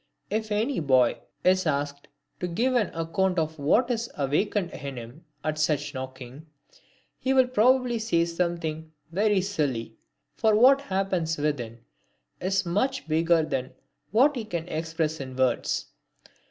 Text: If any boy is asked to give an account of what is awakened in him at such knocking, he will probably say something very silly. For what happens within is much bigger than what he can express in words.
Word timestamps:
If 0.31 0.51
any 0.51 0.79
boy 0.79 1.19
is 1.43 1.67
asked 1.67 2.07
to 2.39 2.47
give 2.47 2.73
an 2.73 2.89
account 2.95 3.37
of 3.37 3.59
what 3.59 3.91
is 3.91 4.09
awakened 4.17 4.71
in 4.71 4.97
him 4.97 5.25
at 5.43 5.59
such 5.59 5.93
knocking, 5.93 6.47
he 7.19 7.35
will 7.35 7.45
probably 7.45 7.99
say 7.99 8.25
something 8.25 8.91
very 9.11 9.41
silly. 9.41 9.93
For 10.33 10.55
what 10.55 10.81
happens 10.81 11.37
within 11.37 11.81
is 12.39 12.65
much 12.65 13.07
bigger 13.07 13.43
than 13.43 13.73
what 14.09 14.35
he 14.35 14.43
can 14.43 14.67
express 14.69 15.19
in 15.21 15.35
words. 15.35 15.89